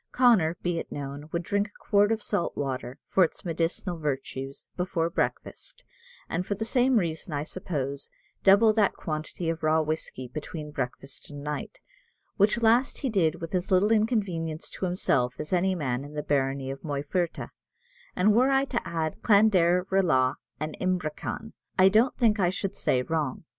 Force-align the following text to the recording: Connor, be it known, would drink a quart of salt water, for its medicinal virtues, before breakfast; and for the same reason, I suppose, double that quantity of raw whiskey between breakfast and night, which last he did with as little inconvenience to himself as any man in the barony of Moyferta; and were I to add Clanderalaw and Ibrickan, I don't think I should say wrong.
Connor, 0.11 0.57
be 0.63 0.79
it 0.79 0.91
known, 0.91 1.29
would 1.31 1.43
drink 1.43 1.67
a 1.67 1.79
quart 1.79 2.11
of 2.11 2.23
salt 2.23 2.57
water, 2.57 2.97
for 3.07 3.23
its 3.23 3.45
medicinal 3.45 3.99
virtues, 3.99 4.67
before 4.75 5.11
breakfast; 5.11 5.83
and 6.27 6.43
for 6.43 6.55
the 6.55 6.65
same 6.65 6.97
reason, 6.97 7.33
I 7.33 7.43
suppose, 7.43 8.09
double 8.43 8.73
that 8.73 8.93
quantity 8.95 9.47
of 9.47 9.61
raw 9.61 9.79
whiskey 9.83 10.27
between 10.27 10.71
breakfast 10.71 11.29
and 11.29 11.43
night, 11.43 11.77
which 12.35 12.63
last 12.63 13.01
he 13.01 13.11
did 13.11 13.39
with 13.41 13.53
as 13.53 13.69
little 13.69 13.91
inconvenience 13.91 14.71
to 14.71 14.85
himself 14.85 15.35
as 15.37 15.53
any 15.53 15.75
man 15.75 16.03
in 16.03 16.15
the 16.15 16.23
barony 16.23 16.71
of 16.71 16.81
Moyferta; 16.81 17.51
and 18.15 18.33
were 18.33 18.49
I 18.49 18.65
to 18.65 18.81
add 18.87 19.21
Clanderalaw 19.21 20.33
and 20.59 20.75
Ibrickan, 20.81 21.53
I 21.77 21.89
don't 21.89 22.17
think 22.17 22.39
I 22.39 22.49
should 22.49 22.73
say 22.75 23.03
wrong. 23.03 23.43